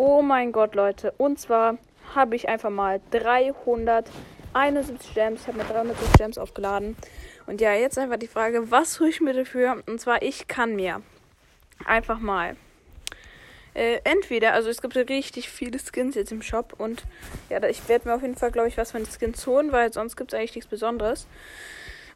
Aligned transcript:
Oh 0.00 0.22
mein 0.22 0.52
Gott, 0.52 0.76
Leute. 0.76 1.12
Und 1.18 1.40
zwar 1.40 1.76
habe 2.14 2.36
ich 2.36 2.48
einfach 2.48 2.70
mal 2.70 3.00
371 3.10 5.12
Gems. 5.12 5.40
Ich 5.40 5.48
habe 5.48 5.58
mir 5.58 5.64
370 5.64 6.12
Gems 6.12 6.38
aufgeladen. 6.38 6.96
Und 7.46 7.60
ja, 7.60 7.74
jetzt 7.74 7.98
einfach 7.98 8.16
die 8.16 8.28
Frage, 8.28 8.70
was 8.70 9.00
hole 9.00 9.10
ich 9.10 9.20
mir 9.20 9.34
dafür? 9.34 9.82
Und 9.86 10.00
zwar, 10.00 10.22
ich 10.22 10.46
kann 10.46 10.76
mir 10.76 11.02
einfach 11.84 12.20
mal 12.20 12.54
äh, 13.74 13.98
entweder, 14.04 14.52
also 14.52 14.70
es 14.70 14.80
gibt 14.80 14.96
richtig 14.96 15.48
viele 15.48 15.80
Skins 15.80 16.14
jetzt 16.14 16.30
im 16.30 16.42
Shop 16.42 16.74
und 16.78 17.02
ja, 17.48 17.60
ich 17.64 17.88
werde 17.88 18.08
mir 18.08 18.14
auf 18.14 18.22
jeden 18.22 18.36
Fall, 18.36 18.52
glaube 18.52 18.68
ich, 18.68 18.76
was 18.76 18.92
von 18.92 19.02
den 19.02 19.10
Skins 19.10 19.44
holen, 19.48 19.72
weil 19.72 19.92
sonst 19.92 20.16
gibt 20.16 20.32
es 20.32 20.38
eigentlich 20.38 20.54
nichts 20.54 20.70
Besonderes. 20.70 21.26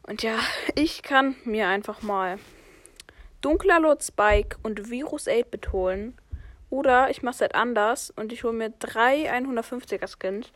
Und 0.03 0.23
ja, 0.23 0.39
ich 0.75 1.03
kann 1.03 1.35
mir 1.43 1.67
einfach 1.67 2.01
mal 2.01 2.39
Dunkler 3.41 3.81
Lord 3.81 4.03
Spike 4.03 4.57
und 4.63 4.89
Virus 4.89 5.27
8-Bit 5.27 5.73
holen. 5.73 6.17
Oder 6.73 7.11
ich 7.11 7.21
mache 7.21 7.35
es 7.35 7.41
halt 7.41 7.53
anders 7.53 8.09
und 8.15 8.33
ich 8.33 8.43
hole 8.43 8.51
mir 8.51 8.71
drei 8.71 9.31
150er 9.31 10.07
Skins. 10.07 10.51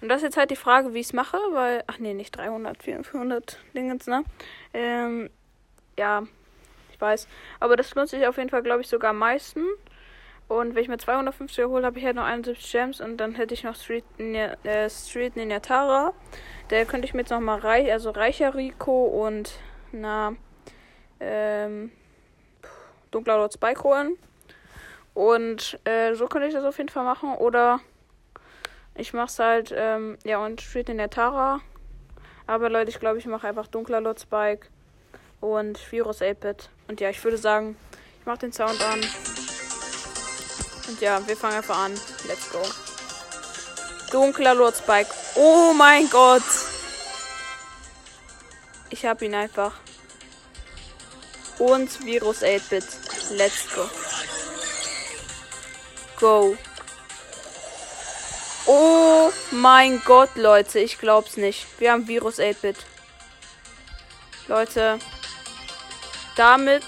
Und 0.00 0.08
das 0.08 0.18
ist 0.18 0.22
jetzt 0.22 0.36
halt 0.36 0.52
die 0.52 0.56
Frage, 0.56 0.94
wie 0.94 1.00
ich 1.00 1.06
es 1.06 1.12
mache, 1.12 1.38
weil. 1.50 1.82
Ach 1.88 1.98
nee, 1.98 2.14
nicht 2.14 2.36
300, 2.36 2.80
400 2.84 3.58
Dingens, 3.74 4.06
ne? 4.06 4.22
Ähm, 4.72 5.28
ja, 5.98 6.22
ich 6.92 7.00
weiß. 7.00 7.26
Aber 7.58 7.74
das 7.74 7.92
lohnt 7.96 8.08
sich 8.08 8.24
auf 8.28 8.36
jeden 8.36 8.48
Fall, 8.48 8.62
glaube 8.62 8.82
ich, 8.82 8.86
sogar 8.86 9.10
am 9.10 9.18
meisten. 9.18 9.64
Und 10.46 10.76
wenn 10.76 10.82
ich 10.82 10.88
mir 10.88 10.98
250 10.98 11.64
hole, 11.64 11.84
habe 11.84 11.98
ich 11.98 12.04
halt 12.04 12.14
noch 12.14 12.26
71 12.26 12.70
Gems 12.70 13.00
und 13.00 13.16
dann 13.16 13.34
hätte 13.34 13.52
ich 13.52 13.64
noch 13.64 13.74
Street, 13.74 14.04
Ninja, 14.18 14.54
äh, 14.62 14.88
Street 14.88 15.34
Ninja. 15.34 15.58
Der 16.70 16.86
könnte 16.86 17.08
ich 17.08 17.14
mir 17.14 17.22
jetzt 17.22 17.30
nochmal 17.30 17.58
reich, 17.58 17.90
also 17.90 18.10
reicher 18.10 18.54
Rico 18.54 19.06
und 19.06 19.50
na, 19.90 20.36
ähm, 21.18 21.90
Dunkler 23.10 23.38
Lord 23.38 23.54
Spike 23.54 23.82
holen. 23.82 24.16
Und 25.16 25.80
äh, 25.84 26.14
so 26.14 26.26
könnte 26.26 26.46
ich 26.46 26.52
das 26.52 26.62
auf 26.62 26.76
jeden 26.76 26.90
Fall 26.90 27.04
machen. 27.04 27.34
Oder 27.36 27.80
ich 28.94 29.14
mache 29.14 29.28
es 29.28 29.38
halt, 29.38 29.72
ähm, 29.74 30.18
ja, 30.24 30.44
und 30.44 30.60
Street 30.60 30.90
in 30.90 30.98
der 30.98 31.08
Tara. 31.08 31.62
Aber 32.46 32.68
Leute, 32.68 32.90
ich 32.90 33.00
glaube, 33.00 33.16
ich 33.16 33.24
mache 33.24 33.48
einfach 33.48 33.66
Dunkler 33.66 34.02
Lord 34.02 34.20
Spike 34.20 34.66
und 35.40 35.90
Virus 35.90 36.20
8-Bit. 36.20 36.68
Und 36.88 37.00
ja, 37.00 37.08
ich 37.08 37.24
würde 37.24 37.38
sagen, 37.38 37.76
ich 38.20 38.26
mache 38.26 38.40
den 38.40 38.52
Sound 38.52 38.78
an. 38.82 39.00
Und 40.86 41.00
ja, 41.00 41.26
wir 41.26 41.34
fangen 41.34 41.56
einfach 41.56 41.78
an. 41.78 41.92
Let's 42.28 42.50
go. 42.52 42.60
Dunkler 44.12 44.54
Lord 44.54 44.76
Spike. 44.76 45.08
Oh 45.34 45.72
mein 45.72 46.10
Gott. 46.10 46.42
Ich 48.90 49.06
habe 49.06 49.24
ihn 49.24 49.34
einfach 49.34 49.72
und 51.58 52.04
Virus 52.04 52.42
8-Bit. 52.42 52.84
Let's 53.30 53.74
go. 53.74 53.88
Go. 56.18 56.56
Oh 58.66 59.30
mein 59.50 60.00
Gott, 60.04 60.30
Leute, 60.36 60.78
ich 60.80 60.98
glaub's 60.98 61.36
nicht. 61.36 61.66
Wir 61.78 61.92
haben 61.92 62.08
Virus 62.08 62.38
8-Bit. 62.38 62.76
Leute, 64.48 64.98
damit 66.36 66.84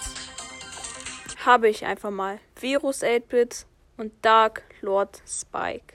habe 1.44 1.68
ich 1.68 1.84
einfach 1.84 2.10
mal 2.10 2.40
Virus 2.60 3.02
8-Bit 3.02 3.66
und 3.96 4.12
Dark 4.22 4.62
Lord 4.80 5.22
Spike. 5.26 5.94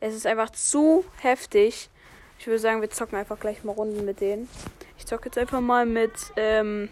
Es 0.00 0.14
ist 0.14 0.26
einfach 0.26 0.50
zu 0.50 1.04
heftig. 1.20 1.90
Ich 2.38 2.46
würde 2.46 2.58
sagen, 2.58 2.80
wir 2.80 2.90
zocken 2.90 3.18
einfach 3.18 3.38
gleich 3.38 3.64
mal 3.64 3.72
Runden 3.72 4.04
mit 4.04 4.20
denen. 4.20 4.48
Ich 4.98 5.06
zocke 5.06 5.26
jetzt 5.26 5.38
einfach 5.38 5.60
mal 5.60 5.86
mit 5.86 6.12
ähm, 6.36 6.88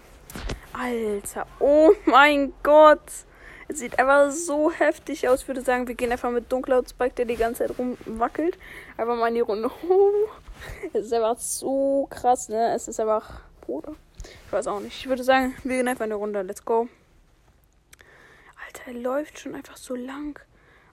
Alter, 0.72 1.46
oh 1.58 1.92
mein 2.04 2.52
Gott. 2.62 3.00
Es 3.68 3.78
sieht 3.78 3.98
einfach 3.98 4.30
so 4.30 4.70
heftig 4.70 5.28
aus. 5.28 5.42
Ich 5.42 5.48
würde 5.48 5.62
sagen, 5.62 5.88
wir 5.88 5.94
gehen 5.94 6.12
einfach 6.12 6.30
mit 6.30 6.52
dunkler 6.52 6.82
Spike, 6.86 7.14
der 7.14 7.24
die 7.24 7.36
ganze 7.36 7.66
Zeit 7.66 7.78
rumwackelt. 7.78 8.58
Einfach 8.96 9.16
mal 9.16 9.28
in 9.28 9.34
die 9.34 9.40
Runde. 9.40 9.70
es 10.92 11.06
ist 11.06 11.12
einfach 11.12 11.38
so 11.38 12.06
krass, 12.10 12.48
ne? 12.48 12.74
Es 12.74 12.88
ist 12.88 13.00
einfach. 13.00 13.40
Bruder. 13.62 13.94
Ich 14.46 14.52
weiß 14.52 14.66
auch 14.66 14.80
nicht. 14.80 14.98
Ich 14.98 15.08
würde 15.08 15.24
sagen, 15.24 15.54
wir 15.64 15.76
gehen 15.76 15.88
einfach 15.88 16.04
in 16.04 16.12
eine 16.12 16.20
Runde. 16.20 16.42
Let's 16.42 16.64
go. 16.64 16.88
Alter, 18.66 18.88
er 18.88 18.94
läuft 18.94 19.38
schon 19.38 19.54
einfach 19.54 19.78
so 19.78 19.94
lang. 19.94 20.38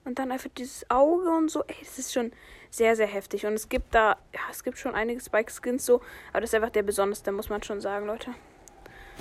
Und 0.04 0.18
dann 0.18 0.32
einfach 0.32 0.50
dieses 0.56 0.88
Auge 0.90 1.30
und 1.30 1.50
so. 1.50 1.62
Ey, 1.64 1.76
das 1.80 1.98
ist 1.98 2.12
schon 2.12 2.32
sehr, 2.70 2.96
sehr 2.96 3.06
heftig. 3.06 3.44
Und 3.44 3.52
es 3.52 3.68
gibt 3.68 3.94
da, 3.94 4.16
ja, 4.32 4.40
es 4.50 4.64
gibt 4.64 4.78
schon 4.78 4.94
einige 4.94 5.20
Spike-Skins 5.20 5.84
so. 5.84 6.00
Aber 6.32 6.40
das 6.40 6.50
ist 6.50 6.54
einfach 6.54 6.70
der 6.70 6.82
besonderste, 6.82 7.32
muss 7.32 7.50
man 7.50 7.62
schon 7.62 7.82
sagen, 7.82 8.06
Leute 8.06 8.30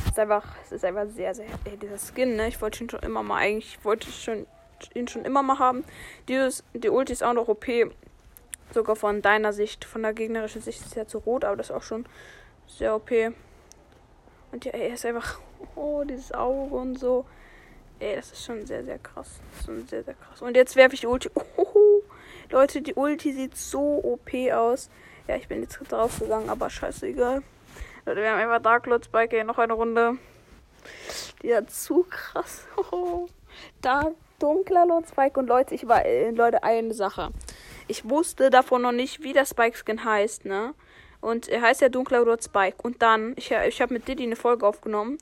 ist 0.06 0.20
einfach, 0.20 0.46
es 0.64 0.72
ist 0.72 0.86
einfach 0.86 1.08
sehr, 1.08 1.34
sehr, 1.34 1.46
ey, 1.66 1.78
dieser 1.78 1.98
Skin, 1.98 2.36
ne? 2.36 2.48
Ich 2.48 2.62
wollte 2.62 2.84
ihn 2.84 2.90
schon 2.90 3.02
immer 3.02 3.24
mal, 3.24 3.38
eigentlich 3.38 3.84
wollte 3.84 4.10
ich 4.10 4.24
schon, 4.24 4.46
ihn 4.94 5.08
schon 5.08 5.26
immer 5.26 5.44
mal 5.44 5.60
haben. 5.60 5.84
Dieses, 6.28 6.64
die 6.74 6.90
Ulti 6.90 7.14
ist 7.14 7.24
auch 7.24 7.34
noch 7.34 7.48
OP. 7.48 7.66
Sogar 8.74 8.96
von 8.96 9.22
deiner 9.22 9.54
Sicht, 9.54 9.84
von 9.86 10.02
der 10.02 10.14
gegnerischen 10.14 10.62
Sicht 10.62 10.82
ist 10.82 10.96
er 10.96 11.08
zu 11.08 11.20
rot, 11.20 11.44
aber 11.44 11.58
das 11.58 11.70
ist 11.70 11.76
auch 11.76 11.84
schon 11.84 12.06
sehr 12.68 12.96
OP. 12.96 13.12
Und 14.52 14.66
ja, 14.66 14.72
er 14.72 14.94
ist 14.94 15.06
einfach, 15.06 15.40
oh, 15.76 16.04
dieses 16.04 16.34
Auge 16.34 16.76
und 16.76 16.98
so. 16.98 17.26
Ey, 18.00 18.16
das 18.16 18.32
ist 18.32 18.44
schon 18.46 18.66
sehr, 18.66 18.84
sehr 18.84 18.98
krass. 18.98 19.40
Das 19.52 19.60
ist 19.60 19.66
schon 19.66 19.88
sehr, 19.88 20.04
sehr 20.04 20.16
krass. 20.16 20.42
Und 20.42 20.56
jetzt 20.56 20.76
werfe 20.76 20.96
ich 20.96 21.02
die 21.02 21.08
Ulti. 21.08 21.30
Oh, 21.58 22.02
Leute, 22.50 22.82
die 22.82 22.96
Ulti 22.96 23.32
sieht 23.32 23.56
so 23.56 24.02
OP 24.04 24.34
aus. 24.52 24.90
Ja, 25.28 25.36
ich 25.36 25.48
bin 25.48 25.62
jetzt 25.62 25.80
drauf 25.90 26.20
gegangen, 26.20 26.50
aber 26.50 26.70
scheißegal. 26.70 27.44
Leute, 28.06 28.22
wir 28.22 28.32
haben 28.32 28.40
einfach 28.40 28.62
Dark 28.62 28.88
Lord 28.88 29.06
Spike 29.06 29.36
hier 29.36 29.44
noch 29.44 29.60
eine 29.60 29.74
Runde. 29.74 30.18
Die 31.44 31.54
hat 31.54 31.70
zu 31.70 32.04
krass. 32.10 32.66
da 33.82 34.12
dunkler 34.40 34.88
Lord 34.88 35.08
Spike 35.08 35.40
und 35.40 35.48
Leute, 35.48 35.76
ich 35.76 35.88
war 35.88 36.04
äh, 36.04 36.32
Leute 36.32 36.64
eine 36.64 36.96
Sache. 36.96 37.30
Ich 37.88 38.10
wusste 38.10 38.50
davon 38.50 38.82
noch 38.82 38.92
nicht, 38.92 39.22
wie 39.22 39.34
der 39.34 39.46
Spike 39.46 39.78
Skin 39.78 40.04
heißt, 40.04 40.46
ne? 40.46 40.74
Und 41.22 41.48
er 41.48 41.62
heißt 41.62 41.82
ja 41.82 41.90
Dunkler 41.90 42.26
Lord 42.26 42.44
Spike. 42.44 42.78
Und 42.82 43.02
dann, 43.02 43.34
ich, 43.38 43.52
ich 43.52 43.82
habe 43.82 43.94
mit 43.94 44.08
Diddy 44.08 44.24
eine 44.24 44.36
Folge 44.36 44.68
aufgenommen, 44.68 45.18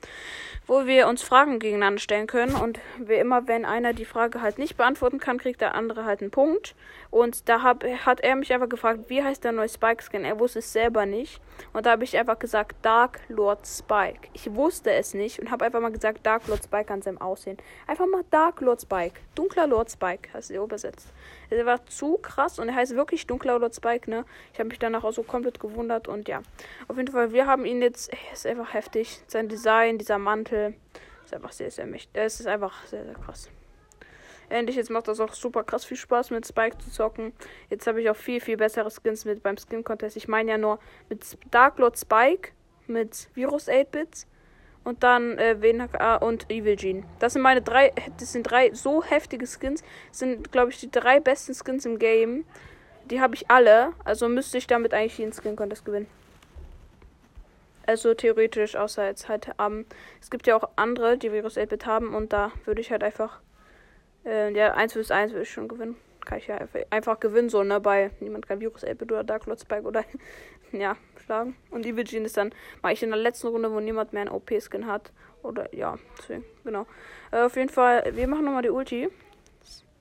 wo 0.65 0.85
wir 0.85 1.07
uns 1.07 1.21
Fragen 1.21 1.59
gegeneinander 1.59 1.99
stellen 1.99 2.25
können. 2.27 2.55
Und 2.55 2.79
wie 2.97 3.15
immer, 3.15 3.47
wenn 3.47 3.65
einer 3.65 3.93
die 3.93 4.05
Frage 4.05 4.41
halt 4.41 4.57
nicht 4.57 4.77
beantworten 4.77 5.19
kann, 5.19 5.37
kriegt 5.37 5.61
der 5.61 5.75
andere 5.75 6.05
halt 6.05 6.21
einen 6.21 6.31
Punkt. 6.31 6.75
Und 7.11 7.49
da 7.49 7.63
hab, 7.63 7.83
hat 7.83 8.21
er 8.21 8.35
mich 8.35 8.53
einfach 8.53 8.69
gefragt, 8.69 9.01
wie 9.07 9.23
heißt 9.23 9.43
der 9.43 9.51
neue 9.51 9.69
Spike 9.69 10.03
Skin? 10.03 10.23
Er 10.23 10.39
wusste 10.39 10.59
es 10.59 10.71
selber 10.71 11.05
nicht. 11.05 11.41
Und 11.73 11.85
da 11.85 11.91
habe 11.91 12.03
ich 12.03 12.17
einfach 12.17 12.39
gesagt, 12.39 12.77
Dark 12.83 13.19
Lord 13.27 13.67
Spike. 13.67 14.29
Ich 14.33 14.53
wusste 14.53 14.91
es 14.91 15.13
nicht 15.13 15.39
und 15.39 15.51
habe 15.51 15.65
einfach 15.65 15.81
mal 15.81 15.91
gesagt, 15.91 16.25
Dark 16.25 16.47
Lord 16.47 16.63
Spike 16.63 16.93
an 16.93 17.01
seinem 17.01 17.19
Aussehen. 17.19 17.57
Einfach 17.87 18.07
mal 18.07 18.23
Dark 18.31 18.61
Lord 18.61 18.81
Spike. 18.81 19.19
Dunkler 19.35 19.67
Lord 19.67 19.91
Spike, 19.91 20.29
hast 20.33 20.49
du 20.49 20.63
übersetzt. 20.63 21.11
Er 21.49 21.65
war 21.65 21.85
zu 21.87 22.17
krass 22.17 22.59
und 22.59 22.69
er 22.69 22.75
heißt 22.75 22.95
wirklich 22.95 23.25
Dunkler 23.25 23.57
Lord 23.59 23.75
Spike, 23.75 24.09
ne? 24.09 24.23
Ich 24.53 24.59
habe 24.59 24.69
mich 24.69 24.79
danach 24.79 25.03
auch 25.03 25.13
so 25.13 25.23
komplett 25.23 25.59
gewundert 25.59 25.88
und 26.07 26.27
ja. 26.27 26.41
Auf 26.87 26.97
jeden 26.97 27.11
Fall, 27.11 27.31
wir 27.31 27.47
haben 27.47 27.65
ihn 27.65 27.81
jetzt. 27.81 28.11
Er 28.11 28.33
ist 28.33 28.45
einfach 28.45 28.73
heftig. 28.73 29.21
Sein 29.27 29.47
Design, 29.47 29.97
dieser 29.97 30.17
Mantel. 30.17 30.75
Ist 31.25 31.33
einfach 31.33 31.51
sehr, 31.51 31.71
sehr 31.71 31.85
mächtig. 31.85 32.11
Es 32.13 32.39
ist 32.39 32.47
einfach 32.47 32.85
sehr, 32.85 33.05
sehr 33.05 33.15
krass. 33.15 33.49
Endlich, 34.49 34.77
jetzt 34.77 34.89
macht 34.89 35.07
das 35.07 35.19
auch 35.19 35.33
super 35.33 35.63
krass 35.63 35.85
viel 35.85 35.97
Spaß 35.97 36.31
mit 36.31 36.47
Spike 36.47 36.77
zu 36.79 36.89
zocken. 36.89 37.33
Jetzt 37.69 37.85
habe 37.85 38.01
ich 38.01 38.09
auch 38.09 38.15
viel, 38.15 38.41
viel 38.41 38.57
bessere 38.57 38.89
Skins 38.89 39.25
mit 39.25 39.43
beim 39.43 39.57
Skin 39.57 39.83
Contest. 39.83 40.17
Ich 40.17 40.27
meine 40.27 40.51
ja 40.51 40.57
nur 40.57 40.79
mit 41.07 41.37
Dark 41.51 41.77
Lord 41.77 41.97
Spike, 41.99 42.51
mit 42.87 43.29
Virus 43.35 43.67
8-Bits 43.67 44.25
und 44.83 45.03
dann 45.03 45.37
äh, 45.37 45.61
WNHK 45.61 46.21
und 46.21 46.49
Evil 46.49 46.75
Gene. 46.75 47.03
Das 47.19 47.33
sind 47.33 47.43
meine 47.43 47.61
drei, 47.61 47.93
das 48.17 48.31
sind 48.31 48.43
drei 48.43 48.73
so 48.73 49.03
heftige 49.03 49.45
Skins. 49.45 49.83
Das 50.09 50.19
sind, 50.19 50.51
glaube 50.51 50.71
ich, 50.71 50.79
die 50.79 50.89
drei 50.89 51.19
besten 51.19 51.53
Skins 51.53 51.85
im 51.85 51.99
Game. 51.99 52.45
Die 53.09 53.21
habe 53.21 53.35
ich 53.35 53.49
alle. 53.49 53.93
Also 54.03 54.27
müsste 54.29 54.57
ich 54.57 54.67
damit 54.67 54.93
eigentlich 54.93 55.17
den 55.17 55.33
Skin 55.33 55.55
Contest 55.55 55.85
gewinnen. 55.85 56.07
Also 57.85 58.13
theoretisch, 58.13 58.75
außer 58.75 59.07
jetzt 59.07 59.29
halt 59.29 59.49
ähm, 59.59 59.85
es 60.21 60.29
gibt 60.29 60.45
ja 60.45 60.55
auch 60.55 60.69
andere, 60.75 61.17
die 61.17 61.31
Virus 61.31 61.57
8-Bit 61.57 61.87
haben 61.87 62.13
und 62.13 62.31
da 62.31 62.51
würde 62.65 62.81
ich 62.81 62.91
halt 62.91 63.03
einfach 63.03 63.41
äh, 64.25 64.53
ja, 64.53 64.73
1 64.73 64.93
vs 64.93 65.11
1 65.11 65.31
würde 65.31 65.43
ich 65.43 65.51
schon 65.51 65.67
gewinnen. 65.67 65.95
Kann 66.25 66.37
ich 66.37 66.47
ja 66.47 66.59
einfach, 66.91 67.19
gewinnen, 67.19 67.49
so, 67.49 67.63
ne? 67.63 67.79
Bei 67.79 68.11
niemand 68.19 68.47
kann 68.47 68.59
Virus 68.59 68.83
8 68.83 69.01
oder 69.03 69.23
Dark 69.23 69.45
Lord 69.45 69.59
Spike 69.59 69.83
oder 69.83 70.03
ja, 70.71 70.97
schlagen. 71.25 71.55
Und 71.71 71.85
Evil 71.85 72.03
Gene 72.03 72.25
ist 72.25 72.37
dann, 72.37 72.53
mache 72.81 72.93
ich 72.93 73.01
in 73.01 73.09
der 73.09 73.17
letzten 73.17 73.47
Runde, 73.47 73.71
wo 73.71 73.79
niemand 73.79 74.13
mehr 74.13 74.23
einen 74.23 74.31
OP-Skin 74.31 74.85
hat. 74.85 75.11
Oder 75.41 75.73
ja, 75.73 75.97
deswegen, 76.17 76.43
genau. 76.63 76.85
Äh, 77.31 77.41
auf 77.41 77.55
jeden 77.55 77.69
Fall, 77.69 78.15
wir 78.15 78.27
machen 78.27 78.45
nochmal 78.45 78.61
die 78.61 78.69
Ulti. 78.69 79.09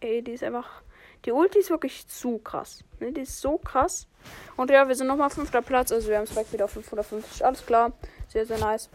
Ey, 0.00 0.22
die 0.22 0.32
ist 0.32 0.44
einfach. 0.44 0.82
Die 1.24 1.32
Ulti 1.32 1.58
ist 1.58 1.70
wirklich 1.70 2.06
zu 2.06 2.38
krass. 2.38 2.84
Ne? 3.00 3.12
Die 3.12 3.22
ist 3.22 3.40
so 3.40 3.58
krass. 3.58 4.06
Und 4.56 4.70
ja, 4.70 4.86
wir 4.86 4.94
sind 4.94 5.06
nochmal 5.06 5.30
fünfter 5.30 5.62
Platz. 5.62 5.92
Also 5.92 6.08
wir 6.08 6.18
haben 6.18 6.26
Spike 6.26 6.52
wieder 6.52 6.66
auf 6.66 6.72
550. 6.72 7.44
Alles 7.44 7.64
klar. 7.64 7.92
Sehr, 8.28 8.46
sehr 8.46 8.58
nice. 8.58 8.88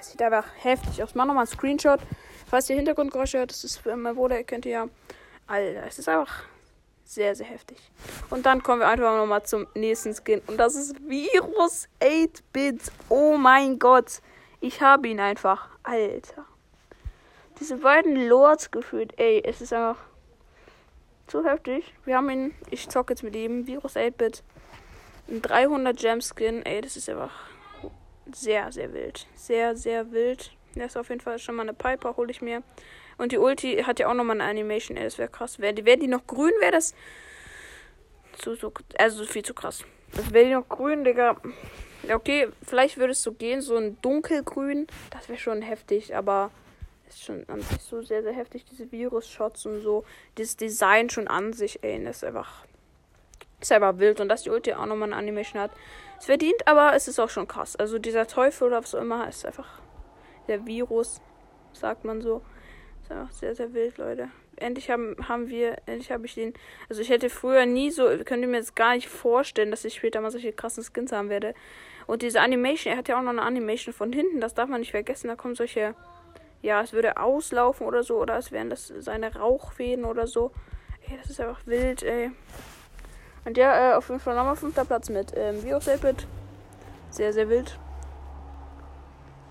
Sieht 0.00 0.22
einfach 0.22 0.46
heftig 0.58 1.02
aus. 1.02 1.14
Mach 1.14 1.26
nochmal 1.26 1.46
einen 1.46 1.52
Screenshot. 1.52 2.00
Falls 2.48 2.68
ihr 2.68 2.76
Hintergrundgeräusche 2.76 3.38
hört, 3.38 3.50
das 3.50 3.62
ist 3.62 3.84
mein 3.86 4.14
Bruder, 4.14 4.42
kennt 4.42 4.66
ihr 4.66 4.72
ja. 4.72 4.88
Alter, 5.46 5.86
es 5.86 5.98
ist 5.98 6.08
einfach 6.08 6.44
sehr, 7.04 7.34
sehr 7.34 7.46
heftig. 7.46 7.76
Und 8.30 8.46
dann 8.46 8.62
kommen 8.62 8.80
wir 8.80 8.88
einfach 8.88 9.16
nochmal 9.16 9.42
zum 9.44 9.66
nächsten 9.74 10.14
Skin. 10.14 10.40
Und 10.46 10.56
das 10.56 10.74
ist 10.74 10.96
Virus 11.08 11.88
8-Bit. 12.00 12.92
Oh 13.08 13.36
mein 13.36 13.78
Gott. 13.78 14.20
Ich 14.60 14.80
habe 14.80 15.08
ihn 15.08 15.20
einfach. 15.20 15.68
Alter. 15.82 16.44
Diese 17.58 17.76
beiden 17.76 18.28
Lords 18.28 18.70
gefühlt. 18.70 19.12
Ey, 19.18 19.42
es 19.44 19.60
ist 19.60 19.72
einfach. 19.72 20.09
Zu 21.30 21.44
heftig. 21.44 21.94
Wir 22.04 22.16
haben 22.16 22.28
ihn, 22.28 22.54
ich 22.70 22.88
zocke 22.88 23.12
jetzt 23.12 23.22
mit 23.22 23.36
ihm, 23.36 23.66
Virus 23.66 23.96
8-Bit. 23.96 24.42
Ein 25.28 25.42
300 25.42 25.96
Gem 25.96 26.20
Skin, 26.20 26.66
ey, 26.66 26.80
das 26.80 26.96
ist 26.96 27.08
einfach 27.08 27.48
sehr, 28.32 28.70
sehr 28.72 28.92
wild. 28.92 29.26
Sehr, 29.34 29.76
sehr 29.76 30.10
wild. 30.10 30.52
Der 30.74 30.86
ist 30.86 30.96
auf 30.96 31.08
jeden 31.08 31.20
Fall 31.20 31.38
schon 31.38 31.54
mal 31.54 31.62
eine 31.62 31.74
Piper, 31.74 32.16
hole 32.16 32.30
ich 32.30 32.42
mir. 32.42 32.62
Und 33.16 33.32
die 33.32 33.38
Ulti 33.38 33.82
hat 33.84 33.98
ja 33.98 34.08
auch 34.08 34.14
nochmal 34.14 34.40
eine 34.40 34.50
Animation, 34.50 34.96
ey, 34.96 35.04
das 35.04 35.18
wäre 35.18 35.28
krass. 35.28 35.58
Wäre 35.58 35.74
die, 35.74 35.84
wär 35.84 35.96
die 35.96 36.08
noch 36.08 36.26
grün, 36.26 36.52
wäre 36.60 36.72
das 36.72 36.94
zu, 38.38 38.54
so, 38.54 38.72
also 38.98 39.24
viel 39.24 39.44
zu 39.44 39.54
krass. 39.54 39.84
Das 40.14 40.32
wäre 40.32 40.46
die 40.46 40.54
noch 40.54 40.68
grün, 40.68 41.04
Digga. 41.04 41.36
Okay, 42.12 42.48
vielleicht 42.66 42.96
würde 42.96 43.12
es 43.12 43.22
so 43.22 43.32
gehen, 43.32 43.60
so 43.60 43.76
ein 43.76 44.00
dunkelgrün. 44.00 44.86
Das 45.10 45.28
wäre 45.28 45.38
schon 45.38 45.62
heftig, 45.62 46.16
aber 46.16 46.50
ist 47.14 47.24
schon 47.24 47.48
an 47.48 47.60
sich 47.60 47.80
so 47.82 48.02
sehr, 48.02 48.22
sehr 48.22 48.32
heftig, 48.32 48.64
diese 48.64 48.90
Virus-Shots 48.90 49.66
und 49.66 49.80
so. 49.80 50.04
Dieses 50.38 50.56
Design 50.56 51.10
schon 51.10 51.28
an 51.28 51.52
sich, 51.52 51.82
ey, 51.82 52.02
das 52.04 52.18
ist 52.18 52.24
einfach. 52.24 52.64
Ist 53.60 53.72
einfach 53.72 53.98
wild. 53.98 54.20
Und 54.20 54.28
dass 54.28 54.42
die 54.42 54.50
Ulti 54.50 54.72
auch 54.72 54.86
nochmal 54.86 55.08
eine 55.08 55.16
Animation 55.16 55.60
hat. 55.60 55.70
Es 56.18 56.26
verdient, 56.26 56.66
aber 56.66 56.94
es 56.94 57.08
ist 57.08 57.18
auch 57.18 57.30
schon 57.30 57.46
krass. 57.48 57.76
Also 57.76 57.98
dieser 57.98 58.26
Teufel 58.26 58.68
oder 58.68 58.82
was 58.82 58.94
auch 58.94 59.00
immer 59.00 59.28
ist 59.28 59.44
einfach 59.46 59.80
der 60.48 60.66
Virus, 60.66 61.20
sagt 61.72 62.04
man 62.04 62.20
so. 62.20 62.42
Ist 63.02 63.10
einfach 63.10 63.32
sehr, 63.32 63.54
sehr 63.54 63.72
wild, 63.72 63.98
Leute. 63.98 64.28
Endlich 64.56 64.90
haben, 64.90 65.16
haben 65.26 65.48
wir, 65.48 65.76
endlich 65.86 66.10
habe 66.10 66.26
ich 66.26 66.34
den. 66.34 66.52
Also 66.88 67.00
ich 67.00 67.08
hätte 67.08 67.30
früher 67.30 67.64
nie 67.64 67.90
so, 67.90 68.04
könnt 68.24 68.42
ihr 68.42 68.48
mir 68.48 68.58
jetzt 68.58 68.76
gar 68.76 68.94
nicht 68.94 69.08
vorstellen, 69.08 69.70
dass 69.70 69.84
ich 69.84 69.94
später 69.94 70.20
mal 70.20 70.30
solche 70.30 70.52
krassen 70.52 70.84
Skins 70.84 71.12
haben 71.12 71.30
werde. 71.30 71.54
Und 72.06 72.22
diese 72.22 72.40
Animation, 72.40 72.92
er 72.92 72.98
hat 72.98 73.08
ja 73.08 73.16
auch 73.18 73.22
noch 73.22 73.30
eine 73.30 73.42
Animation 73.42 73.94
von 73.94 74.12
hinten, 74.12 74.40
das 74.40 74.54
darf 74.54 74.68
man 74.68 74.80
nicht 74.80 74.90
vergessen. 74.90 75.28
Da 75.28 75.36
kommen 75.36 75.54
solche, 75.54 75.94
ja, 76.62 76.80
es 76.82 76.92
würde 76.92 77.16
auslaufen 77.16 77.86
oder 77.86 78.02
so, 78.02 78.18
oder 78.18 78.36
es 78.36 78.52
wären 78.52 78.70
das 78.70 78.92
seine 78.98 79.34
Rauchfäden 79.34 80.04
oder 80.04 80.26
so. 80.26 80.52
Ey, 81.06 81.16
das 81.16 81.30
ist 81.30 81.40
einfach 81.40 81.66
wild, 81.66 82.02
ey. 82.02 82.30
Und 83.44 83.56
ja, 83.56 83.92
äh, 83.92 83.94
auf 83.94 84.08
jeden 84.08 84.20
Fall 84.20 84.34
nochmal 84.36 84.56
fünfter 84.56 84.84
Platz 84.84 85.08
mit 85.08 85.32
ähm, 85.34 85.62
Virus 85.62 85.88
Rapid. 85.88 86.26
Sehr, 87.10 87.32
sehr 87.32 87.48
wild. 87.48 87.78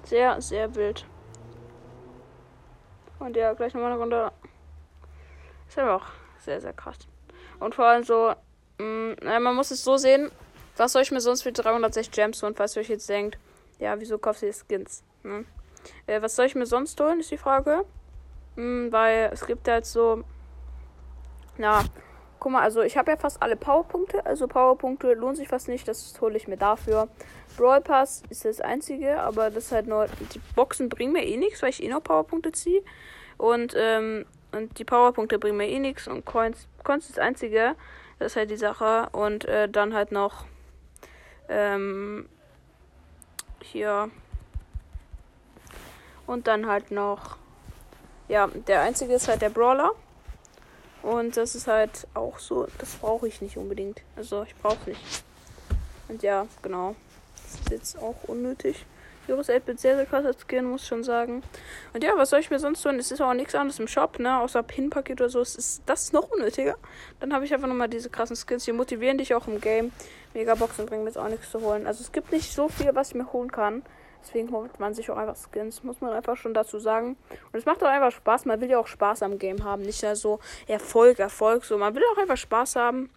Sehr, 0.04 0.42
sehr 0.42 0.74
wild. 0.76 1.06
Und 3.20 3.36
ja, 3.36 3.54
gleich 3.54 3.74
nochmal 3.74 3.92
eine 3.92 4.00
Runde. 4.00 4.32
Ist 5.68 5.78
einfach 5.78 6.14
sehr, 6.40 6.62
sehr 6.62 6.74
krass. 6.74 6.98
Und 7.60 7.76
vor 7.76 7.86
allem 7.86 8.04
so, 8.04 8.34
mh, 8.78 9.16
mm, 9.22 9.44
man 9.44 9.56
muss 9.56 9.72
es 9.72 9.84
so 9.84 9.98
sehen, 9.98 10.32
was 10.78 10.94
soll 10.94 11.02
ich 11.02 11.12
mir 11.12 11.20
sonst 11.20 11.42
für 11.42 11.52
360 11.52 12.12
Gems 12.12 12.42
holen, 12.42 12.56
falls 12.56 12.76
ihr 12.76 12.82
euch 12.82 12.90
jetzt 12.90 13.10
denkt, 13.10 13.38
ja, 13.80 14.00
wieso 14.00 14.18
kaufst 14.18 14.44
du 14.44 14.54
Skins? 14.54 15.04
Ne? 15.24 15.46
Äh, 16.08 16.22
was 16.22 16.36
soll 16.36 16.46
ich 16.46 16.56
mir 16.56 16.66
sonst 16.66 17.00
holen, 17.00 17.20
ist 17.20 17.32
die 17.32 17.38
Frage. 17.38 17.86
Hm, 18.56 18.92
weil 18.92 19.30
es 19.34 19.46
gibt 19.46 19.68
halt 19.68 19.86
so, 19.86 20.24
na, 21.58 21.84
Guck 22.40 22.54
mal, 22.54 22.62
also 22.62 22.82
ich 22.82 22.98
habe 22.98 23.12
ja 23.12 23.18
fast 23.18 23.42
alle 23.42 23.58
Powerpunkte. 23.58 24.26
Also 24.26 24.48
Powerpunkte 24.48 25.14
lohnt 25.14 25.36
sich 25.36 25.50
fast 25.50 25.68
nicht. 25.68 25.88
Das 25.88 26.20
hole 26.22 26.38
ich 26.38 26.48
mir 26.48 26.56
dafür. 26.56 27.10
Brawl 27.58 27.82
Pass 27.82 28.24
ist 28.30 28.46
das 28.46 28.62
einzige, 28.62 29.20
aber 29.20 29.50
das 29.50 29.66
ist 29.66 29.72
halt 29.74 29.88
nur. 29.88 30.08
Die 30.34 30.40
Boxen 30.56 30.88
bringen 30.88 31.12
mir 31.12 31.26
eh 31.26 31.36
nichts, 31.36 31.62
weil 31.62 31.72
ich 31.72 31.84
eh 31.84 31.90
noch 31.90 32.02
Powerpunkte 32.02 32.54
ziehe. 32.54 32.82
Und, 33.38 33.74
ähm, 33.78 34.26
und 34.54 34.80
die 34.80 34.86
Powerpunkte 34.86 35.38
bringen 35.38 35.58
mir 35.58 35.68
eh 35.68 35.80
nichts. 35.80 36.08
Und 36.08 36.26
Coins, 36.26 36.68
Coins 36.84 37.10
ist 37.10 37.18
das 37.18 37.26
einzige. 37.26 37.76
Das 38.20 38.32
ist 38.32 38.36
halt 38.38 38.52
die 38.52 38.58
Sache. 38.58 39.10
Und 39.12 39.44
äh, 39.46 39.68
dann 39.68 39.94
halt 39.94 40.14
noch. 40.14 40.46
Ähm, 41.50 42.30
hier. 43.62 44.10
Und 46.30 46.46
dann 46.46 46.68
halt 46.68 46.92
noch. 46.92 47.38
Ja, 48.28 48.46
der 48.68 48.82
einzige 48.82 49.16
ist 49.16 49.28
halt 49.28 49.42
der 49.42 49.50
Brawler. 49.50 49.94
Und 51.02 51.36
das 51.36 51.56
ist 51.56 51.66
halt 51.66 52.06
auch 52.14 52.38
so, 52.38 52.68
das 52.78 52.94
brauche 52.98 53.28
ich 53.28 53.42
nicht 53.42 53.58
unbedingt. 53.58 54.02
Also 54.16 54.44
ich 54.44 54.56
brauche 54.58 54.78
es 54.82 54.88
nicht. 54.90 55.24
Und 56.08 56.22
ja, 56.22 56.46
genau. 56.62 56.96
Das 57.34 57.56
ist 57.56 57.70
jetzt 57.72 57.98
auch 57.98 58.16
unnötig. 58.28 58.86
Virus 59.26 59.50
8 59.50 59.66
bit 59.66 59.80
sehr, 59.80 59.96
sehr 59.96 60.06
krasser 60.06 60.34
Skin, 60.36 60.66
muss 60.66 60.84
ich 60.84 60.88
schon 60.88 61.04
sagen. 61.04 61.42
Und 61.94 62.04
ja, 62.04 62.12
was 62.16 62.30
soll 62.30 62.42
ich 62.42 62.52
mir 62.52 62.60
sonst 62.60 62.84
tun? 62.84 63.00
Es 63.00 63.12
ist 63.12 63.22
auch 63.22 63.34
nichts 63.34 63.56
anderes 63.56 63.80
im 63.80 63.88
Shop, 63.88 64.20
ne? 64.20 64.40
Außer 64.40 64.62
Pin-Paket 64.62 65.22
oder 65.22 65.32
so. 65.32 65.42
Es 65.42 65.56
ist, 65.56 65.82
das 65.88 66.04
ist 66.04 66.14
noch 66.14 66.30
unnötiger. 66.30 66.76
Dann 67.20 67.34
habe 67.34 67.44
ich 67.46 67.54
einfach 67.56 67.68
nochmal 67.68 67.90
diese 67.90 68.12
krassen 68.12 68.36
Skins. 68.36 68.66
Die 68.66 68.72
motivieren 68.72 69.18
dich 69.18 69.34
auch 69.34 69.48
im 69.48 69.60
Game. 69.60 69.92
Megaboxen 70.36 70.86
bringen 70.86 71.06
mir 71.06 71.10
jetzt 71.10 71.18
auch 71.18 71.28
nichts 71.28 71.50
zu 71.50 71.62
holen. 71.62 71.88
Also 71.88 72.04
es 72.04 72.12
gibt 72.12 72.32
nicht 72.32 72.54
so 72.54 72.70
viel, 72.70 72.94
was 72.94 73.10
ich 73.10 73.16
mir 73.16 73.34
holen 73.34 73.52
kann. 73.52 73.82
Deswegen 74.22 74.52
holt 74.52 74.80
man 74.80 74.94
sich 74.94 75.10
auch 75.10 75.18
einfach 75.18 75.38
Skins, 75.38 75.84
muss 75.84 76.02
man 76.02 76.12
einfach 76.14 76.38
schon 76.38 76.54
dazu 76.54 76.80
sagen. 76.80 77.18
Und 77.30 77.60
es 77.60 77.66
macht 77.66 77.84
auch 77.84 77.88
einfach 77.88 78.12
Spaß. 78.12 78.46
Man 78.46 78.60
will 78.62 78.70
ja 78.70 78.80
auch 78.80 78.88
Spaß 78.88 79.24
am 79.24 79.40
Game 79.40 79.64
haben. 79.64 79.82
Nicht 79.84 80.02
ja 80.02 80.16
so 80.16 80.40
Erfolg, 80.68 81.20
Erfolg. 81.20 81.64
So, 81.66 81.78
man 81.78 81.96
will 81.96 82.04
auch 82.14 82.18
einfach 82.18 82.38
Spaß 82.38 82.76
haben. 82.76 83.10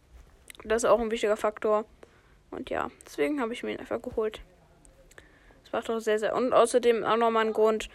Das 0.65 0.85
ist 0.85 0.89
auch 0.89 1.01
ein 1.01 1.11
wichtiger 1.11 1.37
Faktor. 1.37 1.85
Und 2.51 2.71
ja, 2.71 2.91
deswegen 3.05 3.41
habe 3.41 3.53
ich 3.53 3.63
mir 3.63 3.73
ihn 3.73 3.81
einfach 3.81 4.01
geholt. 4.01 4.41
Das 5.65 5.73
macht 5.73 5.91
auch 5.91 5.99
sehr, 5.99 6.19
sehr. 6.19 6.37
Und 6.37 6.53
außerdem 6.53 7.05
auch 7.05 7.17
nochmal 7.17 7.47
ein 7.47 7.53
Grund. 7.53 7.89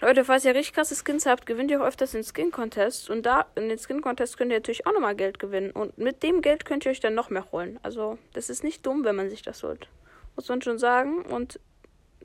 Leute, 0.00 0.24
falls 0.24 0.44
ihr 0.44 0.54
richtig 0.54 0.74
krasse 0.74 0.96
Skins 0.96 1.24
habt, 1.24 1.46
gewinnt 1.46 1.70
ihr 1.70 1.80
auch 1.80 1.86
öfters 1.86 2.12
den 2.12 2.24
Skin 2.24 2.50
Contest. 2.50 3.08
Und 3.08 3.24
da, 3.24 3.46
in 3.54 3.68
den 3.68 3.78
Skin 3.78 4.02
Contest 4.02 4.36
könnt 4.36 4.50
ihr 4.50 4.58
natürlich 4.58 4.86
auch 4.86 4.92
nochmal 4.92 5.14
Geld 5.14 5.38
gewinnen. 5.38 5.70
Und 5.70 5.96
mit 5.96 6.22
dem 6.22 6.42
Geld 6.42 6.64
könnt 6.64 6.84
ihr 6.84 6.90
euch 6.90 7.00
dann 7.00 7.14
noch 7.14 7.30
mehr 7.30 7.50
holen. 7.52 7.78
Also, 7.82 8.18
das 8.32 8.50
ist 8.50 8.64
nicht 8.64 8.84
dumm, 8.84 9.04
wenn 9.04 9.16
man 9.16 9.30
sich 9.30 9.42
das 9.42 9.62
holt. 9.62 9.88
Muss 10.36 10.48
man 10.48 10.60
schon 10.60 10.78
sagen. 10.78 11.22
Und 11.22 11.60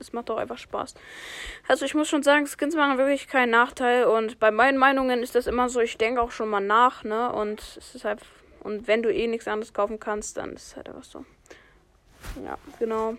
es 0.00 0.12
macht 0.12 0.30
auch 0.30 0.36
einfach 0.38 0.58
Spaß. 0.58 0.94
Also 1.68 1.84
ich 1.84 1.94
muss 1.94 2.08
schon 2.08 2.22
sagen, 2.22 2.46
Skins 2.46 2.74
machen 2.74 2.98
wirklich 2.98 3.28
keinen 3.28 3.50
Nachteil 3.50 4.04
und 4.04 4.40
bei 4.40 4.50
meinen 4.50 4.78
Meinungen 4.78 5.22
ist 5.22 5.34
das 5.34 5.46
immer 5.46 5.68
so, 5.68 5.80
ich 5.80 5.98
denke 5.98 6.20
auch 6.20 6.30
schon 6.30 6.48
mal 6.48 6.60
nach, 6.60 7.04
ne? 7.04 7.32
Und 7.32 7.60
es 7.60 7.94
ist 7.94 8.04
halt 8.04 8.20
und 8.60 8.86
wenn 8.86 9.02
du 9.02 9.12
eh 9.12 9.26
nichts 9.26 9.48
anderes 9.48 9.72
kaufen 9.72 9.98
kannst, 9.98 10.36
dann 10.36 10.52
ist 10.52 10.68
es 10.68 10.76
halt 10.76 10.88
einfach 10.88 11.04
so. 11.04 11.24
Ja, 12.44 12.58
genau. 12.78 13.16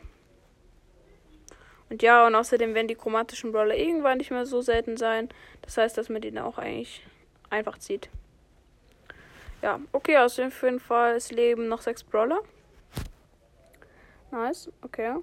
Und 1.89 2.01
ja, 2.01 2.25
und 2.25 2.35
außerdem 2.35 2.73
werden 2.73 2.87
die 2.87 2.95
chromatischen 2.95 3.51
Brawler 3.51 3.75
irgendwann 3.75 4.19
nicht 4.19 4.31
mehr 4.31 4.45
so 4.45 4.61
selten 4.61 4.97
sein. 4.97 5.29
Das 5.61 5.77
heißt, 5.77 5.97
dass 5.97 6.09
man 6.09 6.21
die 6.21 6.31
dann 6.31 6.45
auch 6.45 6.57
eigentlich 6.57 7.05
einfach 7.49 7.77
zieht. 7.79 8.09
Ja, 9.61 9.79
okay, 9.91 10.15
also 10.15 10.43
auf 10.43 10.63
jeden 10.63 10.79
Fall, 10.79 11.15
es 11.15 11.31
leben 11.31 11.67
noch 11.67 11.81
sechs 11.81 12.03
Brawler. 12.03 12.39
Nice, 14.31 14.71
okay. 14.81 15.15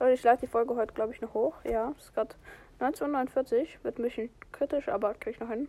Leute, 0.00 0.14
ich 0.14 0.22
lade 0.22 0.40
die 0.40 0.46
Folge 0.46 0.74
heute, 0.76 0.94
glaube 0.94 1.12
ich, 1.12 1.20
noch 1.20 1.34
hoch. 1.34 1.54
Ja, 1.62 1.92
es 1.98 2.06
ist 2.06 2.14
gerade 2.14 2.34
1949. 2.78 3.84
Wird 3.84 3.98
ein 3.98 4.02
bisschen 4.02 4.30
kritisch, 4.50 4.88
aber 4.88 5.12
krieg 5.12 5.34
ich 5.34 5.40
noch 5.40 5.50
hin. 5.50 5.68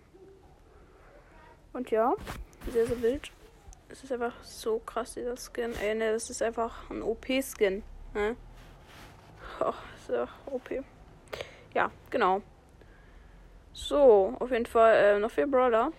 Und 1.74 1.92
ja, 1.92 2.14
sehr, 2.72 2.88
sehr 2.88 3.02
wild. 3.02 3.30
Es 3.90 4.06
ist 4.06 4.12
einfach 4.14 4.42
so 4.42 4.80
krass, 4.80 5.16
dieser 5.16 5.36
Skin. 5.36 5.74
Ey, 5.82 5.96
ne, 5.96 6.14
das 6.14 6.30
ist 6.30 6.42
einfach 6.42 6.90
ein 6.90 7.04
OP-Skin. 7.04 7.84
Ne? 8.14 8.38
Oh, 9.60 9.74
ist 9.98 10.10
ja 10.10 10.30
OP. 10.46 10.82
Ja, 11.74 11.92
genau. 12.10 12.42
So, 13.74 14.34
auf 14.40 14.50
jeden 14.50 14.66
Fall 14.66 14.96
äh, 14.96 15.20
noch 15.20 15.32
vier 15.32 15.48
Brawler. 15.48 15.92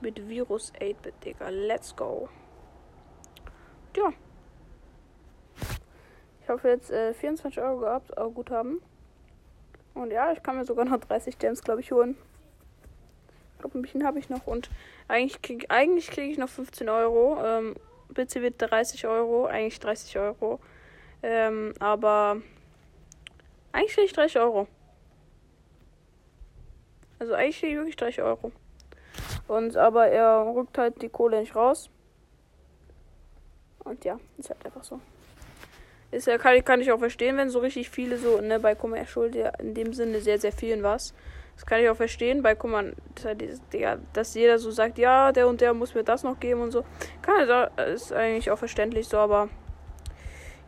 Mit 0.00 0.26
Virus 0.26 0.72
8-Bit, 0.80 1.22
Digga. 1.22 1.50
Let's 1.50 1.94
go. 1.94 2.30
Ja 3.94 4.14
habe 6.50 6.68
jetzt 6.68 6.90
äh, 6.90 7.14
24 7.14 7.60
Euro 7.60 7.78
gehabt, 7.78 8.16
auch 8.16 8.30
gut 8.30 8.50
haben. 8.50 8.80
Und 9.94 10.10
ja, 10.10 10.32
ich 10.32 10.42
kann 10.42 10.56
mir 10.56 10.64
sogar 10.64 10.84
noch 10.84 10.98
30 10.98 11.38
Gems, 11.38 11.62
glaube 11.62 11.80
ich, 11.80 11.92
holen. 11.92 12.16
Ich 13.54 13.60
glaube, 13.60 13.78
ein 13.78 13.82
bisschen 13.82 14.04
habe 14.04 14.18
ich 14.18 14.28
noch. 14.28 14.46
Und 14.46 14.70
eigentlich 15.08 15.42
kriege 15.42 15.68
eigentlich 15.70 16.10
krieg 16.10 16.30
ich 16.30 16.38
noch 16.38 16.48
15 16.48 16.88
Euro. 16.88 17.38
Ähm, 17.44 17.76
Bitte 18.12 18.42
wird 18.42 18.54
30 18.58 19.06
Euro. 19.06 19.46
Eigentlich 19.46 19.78
30 19.78 20.18
Euro. 20.18 20.60
Ähm, 21.22 21.74
aber 21.78 22.38
eigentlich 23.72 23.94
kriege 23.94 24.06
ich 24.06 24.12
30 24.12 24.38
Euro. 24.38 24.66
Also 27.18 27.34
eigentlich 27.34 27.60
kriege 27.60 27.72
ich 27.72 27.78
wirklich 27.78 27.96
30 27.96 28.22
Euro. 28.22 28.52
Und 29.46 29.76
aber 29.76 30.08
er 30.08 30.46
rückt 30.54 30.78
halt 30.78 31.02
die 31.02 31.08
Kohle 31.08 31.40
nicht 31.40 31.54
raus. 31.54 31.90
Und 33.84 34.04
ja, 34.04 34.18
ist 34.38 34.50
halt 34.50 34.64
einfach 34.64 34.84
so. 34.84 35.00
Ist 36.10 36.26
ja, 36.26 36.38
kann, 36.38 36.64
kann 36.64 36.80
ich 36.80 36.90
auch 36.90 36.98
verstehen, 36.98 37.36
wenn 37.36 37.50
so 37.50 37.60
richtig 37.60 37.90
viele 37.90 38.18
so, 38.18 38.40
ne, 38.40 38.58
bei 38.58 38.74
Kummer 38.74 39.06
schuld 39.06 39.34
ja 39.34 39.50
in 39.60 39.74
dem 39.74 39.92
Sinne 39.92 40.20
sehr, 40.20 40.38
sehr 40.38 40.52
vielen 40.52 40.82
was. 40.82 41.14
Das 41.54 41.66
kann 41.66 41.80
ich 41.80 41.90
auch 41.90 41.96
verstehen, 41.96 42.42
bei 42.42 42.54
Kummer, 42.54 42.84
dass, 43.14 43.24
halt 43.26 43.44
dass 44.14 44.34
jeder 44.34 44.58
so 44.58 44.70
sagt, 44.70 44.98
ja, 44.98 45.30
der 45.30 45.46
und 45.46 45.60
der 45.60 45.74
muss 45.74 45.94
mir 45.94 46.02
das 46.02 46.22
noch 46.22 46.40
geben 46.40 46.62
und 46.62 46.70
so. 46.70 46.84
Kann 47.22 47.46
ist 47.92 48.12
eigentlich 48.12 48.50
auch 48.50 48.58
verständlich 48.58 49.08
so, 49.08 49.18
aber 49.18 49.48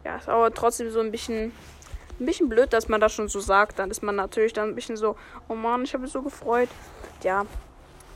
ja, 0.04 0.16
ist 0.16 0.28
aber 0.28 0.52
trotzdem 0.52 0.90
so 0.90 1.00
ein 1.00 1.10
bisschen, 1.10 1.52
ein 2.20 2.26
bisschen 2.26 2.48
blöd, 2.48 2.72
dass 2.72 2.88
man 2.88 3.00
das 3.00 3.12
schon 3.12 3.28
so 3.28 3.40
sagt. 3.40 3.78
Dann 3.78 3.90
ist 3.90 4.02
man 4.02 4.16
natürlich 4.16 4.52
dann 4.52 4.70
ein 4.70 4.74
bisschen 4.74 4.96
so, 4.96 5.16
oh 5.48 5.54
Mann, 5.54 5.84
ich 5.84 5.94
habe 5.94 6.02
mich 6.02 6.12
so 6.12 6.22
gefreut. 6.22 6.68
Ja, 7.22 7.46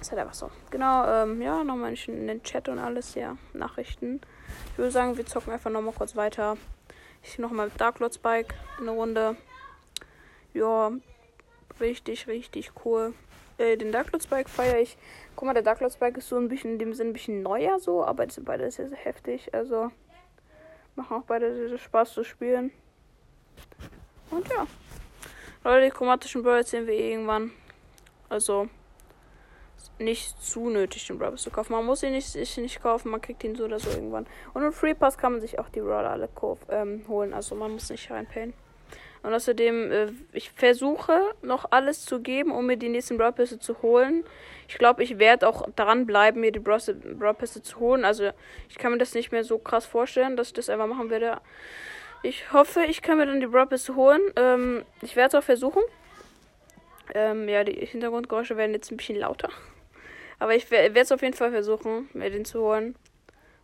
ist 0.00 0.10
halt 0.10 0.20
einfach 0.20 0.34
so. 0.34 0.50
Genau, 0.70 1.06
ähm, 1.06 1.40
ja, 1.40 1.64
nochmal 1.64 1.94
in 2.06 2.26
den 2.26 2.42
Chat 2.42 2.68
und 2.68 2.78
alles, 2.78 3.14
ja, 3.14 3.36
Nachrichten. 3.54 4.20
Ich 4.72 4.78
würde 4.78 4.90
sagen, 4.90 5.16
wir 5.16 5.26
zocken 5.26 5.52
einfach 5.52 5.70
nochmal 5.70 5.94
kurz 5.96 6.14
weiter. 6.14 6.56
Ich 7.28 7.38
nochmal 7.40 7.66
mit 7.66 7.80
Dark 7.80 7.98
Lord 7.98 8.14
Spike 8.14 8.54
eine 8.78 8.92
Runde. 8.92 9.36
Ja, 10.54 10.92
richtig, 11.80 12.28
richtig 12.28 12.70
cool. 12.84 13.14
äh, 13.58 13.76
den 13.76 13.90
Dark 13.90 14.12
Lord 14.12 14.22
Spike 14.22 14.48
feiere 14.48 14.78
ich. 14.80 14.96
Guck 15.34 15.46
mal, 15.46 15.52
der 15.52 15.64
Dark 15.64 15.80
Lord 15.80 15.92
Spike 15.92 16.18
ist 16.18 16.28
so 16.28 16.36
ein 16.36 16.48
bisschen 16.48 16.74
in 16.74 16.78
dem 16.78 16.94
Sinn 16.94 17.08
ein 17.08 17.12
bisschen 17.12 17.42
neuer 17.42 17.80
so, 17.80 18.04
aber 18.04 18.26
die 18.26 18.32
sind 18.32 18.44
beide 18.44 18.70
sehr, 18.70 18.88
sehr 18.88 18.98
heftig. 18.98 19.52
Also 19.52 19.90
machen 20.94 21.16
auch 21.16 21.24
beide 21.24 21.76
Spaß 21.76 22.14
zu 22.14 22.22
spielen. 22.22 22.70
Und 24.30 24.48
ja. 24.48 24.66
Leute, 25.64 25.86
die 25.86 25.90
chromatischen 25.90 26.44
Birds 26.44 26.70
sehen 26.70 26.86
wir 26.86 26.94
irgendwann. 26.94 27.50
Also 28.28 28.68
nicht 29.98 30.42
zu 30.42 30.68
nötig, 30.68 31.06
den 31.06 31.18
Brawl 31.18 31.36
zu 31.36 31.50
kaufen. 31.50 31.72
Man 31.72 31.86
muss 31.86 32.02
ihn 32.02 32.12
nicht, 32.12 32.28
sich 32.28 32.56
nicht 32.58 32.82
kaufen, 32.82 33.10
man 33.10 33.20
kriegt 33.20 33.42
ihn 33.44 33.56
so 33.56 33.64
oder 33.64 33.78
so 33.78 33.90
irgendwann. 33.90 34.26
Und 34.54 34.62
im 34.62 34.72
Free 34.72 34.94
Pass 34.94 35.16
kann 35.16 35.32
man 35.32 35.40
sich 35.40 35.58
auch 35.58 35.68
die 35.68 35.80
Roller 35.80 36.10
alle 36.10 36.28
ähm, 36.70 37.04
holen. 37.08 37.32
Also 37.32 37.54
man 37.54 37.72
muss 37.72 37.90
nicht 37.90 38.10
reinpayen. 38.10 38.52
Und 39.22 39.34
außerdem, 39.34 39.90
äh, 39.90 40.06
ich 40.32 40.50
versuche 40.50 41.20
noch 41.42 41.66
alles 41.70 42.04
zu 42.04 42.20
geben, 42.20 42.52
um 42.52 42.66
mir 42.66 42.76
die 42.76 42.88
nächsten 42.88 43.16
Brawl 43.18 43.32
Pässe 43.32 43.58
zu 43.58 43.82
holen. 43.82 44.24
Ich 44.68 44.78
glaube, 44.78 45.02
ich 45.02 45.18
werde 45.18 45.48
auch 45.48 45.68
dranbleiben, 45.74 46.40
mir 46.40 46.52
die 46.52 46.60
Brawl 46.60 47.34
Pässe 47.34 47.62
zu 47.62 47.80
holen. 47.80 48.04
Also 48.04 48.30
ich 48.68 48.78
kann 48.78 48.92
mir 48.92 48.98
das 48.98 49.14
nicht 49.14 49.32
mehr 49.32 49.42
so 49.42 49.58
krass 49.58 49.86
vorstellen, 49.86 50.36
dass 50.36 50.48
ich 50.48 50.52
das 50.52 50.68
einfach 50.68 50.86
machen 50.86 51.10
werde. 51.10 51.40
Ich 52.22 52.52
hoffe, 52.52 52.84
ich 52.84 53.02
kann 53.02 53.18
mir 53.18 53.26
dann 53.26 53.40
die 53.40 53.46
Brawl 53.46 53.66
Pässe 53.66 53.96
holen. 53.96 54.20
Ähm, 54.36 54.84
ich 55.02 55.16
werde 55.16 55.36
es 55.36 55.42
auch 55.42 55.44
versuchen. 55.44 55.82
Ähm, 57.14 57.48
ja, 57.48 57.64
die 57.64 57.84
Hintergrundgeräusche 57.84 58.56
werden 58.56 58.74
jetzt 58.74 58.90
ein 58.90 58.96
bisschen 58.96 59.18
lauter. 59.18 59.48
Aber 60.38 60.54
ich 60.54 60.70
werde 60.70 60.98
es 61.00 61.12
auf 61.12 61.22
jeden 61.22 61.34
Fall 61.34 61.50
versuchen, 61.50 62.08
mir 62.12 62.30
den 62.30 62.44
zu 62.44 62.60
holen. 62.60 62.94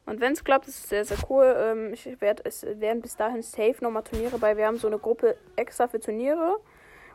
Und 0.05 0.21
wenn 0.21 0.33
es 0.33 0.43
klappt, 0.43 0.67
ist 0.67 0.79
es 0.79 0.89
sehr, 0.89 1.05
sehr 1.05 1.19
cool. 1.31 1.55
Ähm, 1.57 1.93
ich 1.93 2.21
werde 2.21 2.43
es 2.45 2.65
werden 2.65 3.03
bis 3.03 3.17
dahin 3.17 3.43
safe 3.43 3.77
nochmal 3.81 4.03
Turniere 4.03 4.39
bei. 4.39 4.57
Wir 4.57 4.67
haben 4.67 4.79
so 4.79 4.89
eine 4.89 4.99
Gruppe 4.99 5.37
extra 5.57 5.87
für 5.87 6.01
Turniere. 6.01 6.59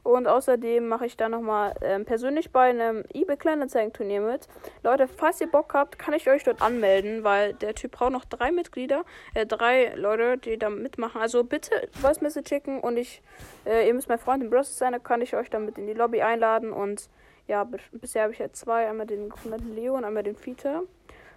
Und 0.03 0.25
außerdem 0.25 0.87
mache 0.87 1.05
ich 1.05 1.17
da 1.17 1.27
nochmal 1.27 1.75
ähm, 1.81 2.05
persönlich 2.05 2.51
bei 2.53 2.69
einem 2.69 3.03
eBay 3.13 3.35
Kleinanzeigen-Turnier 3.35 4.21
mit. 4.21 4.47
Leute, 4.81 5.05
falls 5.05 5.41
ihr 5.41 5.51
Bock 5.51 5.73
habt, 5.73 5.99
kann 5.99 6.13
ich 6.13 6.29
euch 6.29 6.45
dort 6.45 6.61
anmelden, 6.61 7.25
weil 7.25 7.53
der 7.55 7.75
Typ 7.75 7.91
braucht 7.91 8.13
noch 8.13 8.23
drei 8.23 8.53
Mitglieder, 8.53 9.03
äh, 9.33 9.45
drei 9.45 9.93
Leute, 9.95 10.37
die 10.37 10.57
da 10.57 10.69
mitmachen. 10.69 11.19
Also 11.19 11.43
bitte 11.43 11.89
Voice 11.91 12.21
Message 12.21 12.47
schicken 12.47 12.79
und 12.79 12.95
ich, 12.95 13.21
äh, 13.65 13.85
ihr 13.85 13.93
müsst 13.93 14.07
mein 14.07 14.17
Freund 14.17 14.41
im 14.41 14.49
Browser 14.49 14.71
sein, 14.71 14.93
dann 14.93 15.03
kann 15.03 15.19
ich 15.19 15.35
euch 15.35 15.49
dann 15.49 15.65
mit 15.65 15.77
in 15.77 15.87
die 15.87 15.93
Lobby 15.93 16.21
einladen 16.21 16.71
und 16.71 17.09
ja, 17.47 17.67
bisher 17.91 18.23
habe 18.23 18.33
ich 18.33 18.39
ja 18.39 18.51
zwei. 18.51 18.87
Einmal 18.87 19.07
den 19.07 19.29
gefundenem 19.29 19.73
Leo 19.75 19.95
und 19.95 20.03
einmal 20.03 20.23
den 20.23 20.35
Fiete 20.35 20.83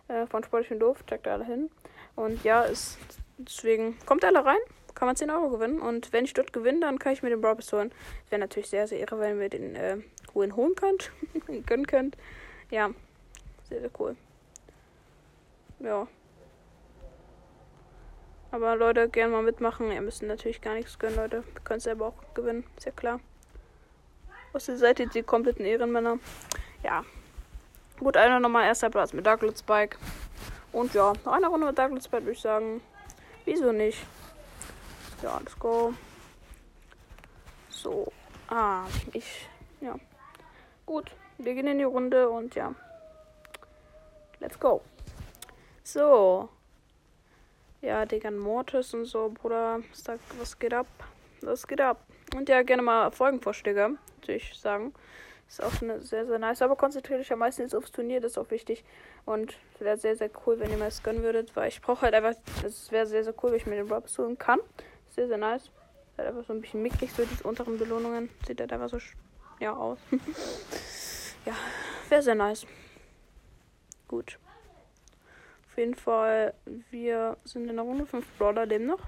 äh, 0.08 0.26
von 0.26 0.42
Sportlich 0.44 0.72
und 0.72 0.80
Doof. 0.80 1.04
Checkt 1.06 1.28
alle 1.28 1.44
hin. 1.44 1.70
Und 2.16 2.42
ja, 2.44 2.62
ist, 2.62 2.98
deswegen 3.38 3.96
kommt 4.06 4.24
alle 4.24 4.44
rein. 4.44 4.58
Kann 4.94 5.06
man 5.06 5.16
10 5.16 5.30
Euro 5.30 5.50
gewinnen. 5.50 5.80
Und 5.80 6.12
wenn 6.12 6.24
ich 6.24 6.34
dort 6.34 6.52
gewinne, 6.52 6.80
dann 6.80 6.98
kann 6.98 7.12
ich 7.12 7.22
mir 7.22 7.30
den 7.30 7.40
Brawl 7.40 7.56
Pass 7.56 7.72
holen. 7.72 7.92
Wäre 8.28 8.40
natürlich 8.40 8.68
sehr, 8.68 8.86
sehr 8.88 8.98
irre, 8.98 9.18
wenn 9.20 9.40
ihr 9.40 9.48
den 9.48 9.76
äh, 9.76 9.98
Ruhen 10.34 10.56
holen 10.56 10.74
könnt. 10.74 11.12
gönnen 11.66 11.86
könnt. 11.86 12.16
Ja, 12.70 12.90
sehr, 13.68 13.80
sehr 13.80 13.90
cool. 13.98 14.16
Ja. 15.78 16.08
Aber 18.50 18.74
Leute, 18.74 19.08
gerne 19.08 19.32
mal 19.32 19.42
mitmachen. 19.42 19.92
Ihr 19.92 20.00
müsst 20.00 20.22
natürlich 20.22 20.60
gar 20.60 20.74
nichts 20.74 20.98
gönnen, 20.98 21.16
Leute. 21.16 21.44
Ihr 21.54 21.60
könnt 21.62 21.82
selber 21.82 22.06
auch 22.06 22.34
gewinnen, 22.34 22.64
ist 22.76 22.86
ja 22.86 22.92
klar. 22.92 23.20
Aus 24.52 24.66
der 24.66 24.76
Seite 24.76 25.06
die 25.06 25.22
kompletten 25.22 25.64
Ehrenmänner. 25.64 26.18
Ja. 26.82 27.04
Gut, 27.98 28.16
einer 28.16 28.40
nochmal 28.40 28.66
erster 28.66 28.90
Platz 28.90 29.12
mit 29.12 29.26
Douglas 29.26 29.60
Spike. 29.60 29.98
Und 30.72 30.94
ja, 30.94 31.12
noch 31.24 31.32
eine 31.32 31.48
Runde 31.48 31.66
mit 31.66 31.78
Douglas 31.78 32.04
Spike 32.04 32.22
würde 32.22 32.32
ich 32.32 32.40
sagen. 32.40 32.80
Wieso 33.44 33.72
nicht? 33.72 33.98
Ja, 35.22 35.38
let's 35.38 35.58
go. 35.58 35.94
So. 37.68 38.12
Ah, 38.48 38.84
ich. 39.12 39.48
Ja. 39.80 39.94
Gut. 40.86 41.10
Wir 41.38 41.54
gehen 41.54 41.66
in 41.66 41.78
die 41.78 41.84
Runde 41.84 42.28
und 42.28 42.54
ja. 42.54 42.74
Let's 44.40 44.58
go. 44.58 44.82
So. 45.84 46.48
Ja, 47.80 48.04
Digga, 48.04 48.30
Mortis 48.30 48.92
und 48.92 49.06
so, 49.06 49.30
Bruder. 49.30 49.80
Was 50.38 50.58
geht 50.58 50.74
ab? 50.74 50.86
Was 51.40 51.66
geht 51.66 51.80
ab? 51.80 51.98
Und 52.34 52.48
ja, 52.48 52.62
gerne 52.62 52.82
mal 52.82 53.10
Folgenvorschläge 53.10 53.96
würde 54.30 54.34
ich 54.34 54.58
sagen. 54.58 54.94
Ist 55.48 55.62
auch 55.62 55.82
eine 55.82 56.00
sehr, 56.00 56.26
sehr 56.26 56.38
nice. 56.38 56.62
Aber 56.62 56.76
konzentriert 56.76 57.20
euch 57.20 57.32
am 57.32 57.40
meisten 57.40 57.62
jetzt 57.62 57.74
aufs 57.74 57.90
Turnier, 57.90 58.20
das 58.20 58.32
ist 58.32 58.38
auch 58.38 58.50
wichtig. 58.50 58.84
Und 59.24 59.56
wäre 59.80 59.96
sehr, 59.96 60.16
sehr 60.16 60.30
cool, 60.46 60.60
wenn 60.60 60.70
ihr 60.70 60.76
mir 60.76 60.84
das 60.84 61.02
gönnen 61.02 61.22
würdet, 61.22 61.54
weil 61.56 61.68
ich 61.68 61.82
brauche 61.82 62.02
halt 62.02 62.14
einfach, 62.14 62.34
es 62.64 62.92
wäre 62.92 63.06
sehr, 63.06 63.24
sehr 63.24 63.34
cool, 63.42 63.50
wenn 63.50 63.58
ich 63.58 63.66
mir 63.66 63.76
den 63.76 63.90
Robs 63.90 64.16
holen 64.18 64.38
kann. 64.38 64.60
Sehr, 65.10 65.26
sehr 65.26 65.38
nice. 65.38 65.64
Ist 65.64 66.18
halt 66.18 66.28
einfach 66.28 66.44
so 66.44 66.52
ein 66.52 66.60
bisschen 66.60 66.82
mickrig, 66.82 67.10
so 67.12 67.24
diese 67.24 67.42
unteren 67.42 67.78
Belohnungen. 67.78 68.30
Sieht 68.46 68.60
halt 68.60 68.72
einfach 68.72 68.88
so, 68.88 68.98
ja, 69.58 69.74
aus. 69.74 69.98
ja, 71.44 71.54
wäre 72.08 72.22
sehr 72.22 72.36
nice. 72.36 72.64
Gut. 74.06 74.38
Auf 75.68 75.78
jeden 75.78 75.94
Fall, 75.94 76.54
wir 76.90 77.36
sind 77.44 77.68
in 77.68 77.76
der 77.76 77.84
Runde 77.84 78.06
5 78.06 78.24
Brawler 78.38 78.66
leben 78.66 78.86
noch. 78.86 79.00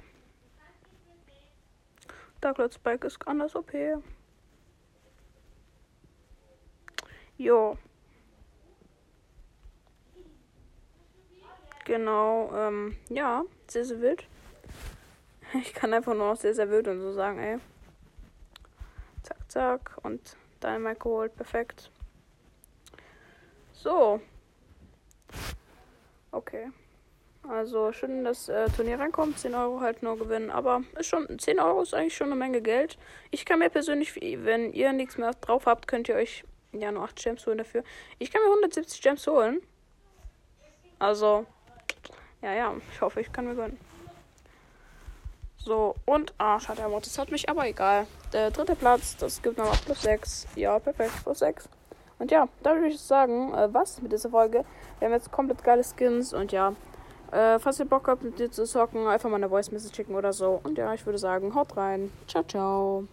Dark 2.42 2.58
Lord 2.58 2.74
Spike 2.74 3.06
ist 3.06 3.26
anders 3.26 3.54
OP. 3.54 3.72
Jo. 7.38 7.78
Genau, 11.84 12.52
ähm, 12.54 12.96
ja, 13.08 13.44
sehr, 13.68 13.84
sehr 13.84 14.00
wild. 14.00 14.26
Ich 15.54 15.74
kann 15.74 15.92
einfach 15.92 16.14
nur 16.14 16.30
noch 16.30 16.36
sehr, 16.36 16.54
sehr 16.54 16.70
wild 16.70 16.88
und 16.88 17.00
so 17.00 17.12
sagen, 17.12 17.38
ey. 17.38 17.58
Zack, 19.22 19.50
zack. 19.50 19.98
Und 20.02 20.36
Dynamite 20.62 20.98
geholt, 20.98 21.36
perfekt. 21.36 21.90
So. 23.72 24.20
Okay. 26.30 26.70
Also 27.48 27.92
schön, 27.92 28.24
dass 28.24 28.48
äh, 28.48 28.68
Turnier 28.76 29.00
reinkommt. 29.00 29.38
10 29.38 29.54
Euro 29.54 29.80
halt 29.80 30.02
nur 30.02 30.16
gewinnen. 30.18 30.50
Aber 30.50 30.82
ist 30.98 31.06
schon 31.06 31.38
10 31.38 31.58
Euro 31.58 31.82
ist 31.82 31.94
eigentlich 31.94 32.16
schon 32.16 32.28
eine 32.28 32.36
Menge 32.36 32.62
Geld. 32.62 32.98
Ich 33.30 33.44
kann 33.44 33.58
mir 33.58 33.68
persönlich, 33.68 34.14
wenn 34.16 34.72
ihr 34.72 34.92
nichts 34.92 35.18
mehr 35.18 35.32
drauf 35.32 35.66
habt, 35.66 35.88
könnt 35.88 36.08
ihr 36.08 36.14
euch 36.14 36.44
ja, 36.72 36.92
nur 36.92 37.02
8 37.04 37.16
Gems 37.16 37.46
holen 37.46 37.58
dafür. 37.58 37.82
Ich 38.18 38.30
kann 38.30 38.42
mir 38.42 38.48
170 38.48 39.02
Gems 39.02 39.26
holen. 39.26 39.60
Also, 40.98 41.46
ja, 42.42 42.54
ja. 42.54 42.74
Ich 42.92 43.00
hoffe, 43.00 43.20
ich 43.20 43.32
kann 43.32 43.46
mir 43.46 43.54
gönnen. 43.54 43.78
So, 45.56 45.94
und, 46.06 46.34
ah, 46.38 46.58
schade, 46.58 46.82
das 46.82 47.18
hat 47.18 47.30
mich 47.30 47.48
aber 47.48 47.66
egal. 47.66 48.06
Der 48.32 48.50
dritte 48.50 48.74
Platz, 48.74 49.16
das 49.16 49.42
gibt 49.42 49.58
nochmal 49.58 49.76
plus 49.84 50.02
6. 50.02 50.48
Ja, 50.56 50.78
perfekt, 50.78 51.12
plus 51.22 51.38
6. 51.40 51.68
Und 52.18 52.30
ja, 52.30 52.48
da 52.62 52.74
würde 52.74 52.88
ich 52.88 53.00
sagen, 53.00 53.52
äh, 53.54 53.72
was 53.72 54.00
mit 54.00 54.12
dieser 54.12 54.30
Folge. 54.30 54.64
Wir 54.98 55.06
haben 55.06 55.14
jetzt 55.14 55.30
komplett 55.30 55.62
geile 55.62 55.82
Skins 55.84 56.32
und 56.32 56.52
ja. 56.52 56.74
Äh, 57.32 57.58
falls 57.58 57.80
ihr 57.80 57.86
Bock 57.86 58.08
habt, 58.08 58.22
mit 58.22 58.38
dir 58.38 58.50
zu 58.50 58.64
zocken, 58.64 59.06
einfach 59.06 59.30
mal 59.30 59.36
eine 59.36 59.48
Voice 59.48 59.72
Message 59.72 59.96
schicken 59.96 60.14
oder 60.14 60.32
so. 60.32 60.60
Und 60.62 60.76
ja, 60.76 60.92
ich 60.92 61.04
würde 61.06 61.18
sagen, 61.18 61.54
haut 61.54 61.76
rein. 61.76 62.10
Ciao, 62.28 62.44
ciao. 62.44 63.08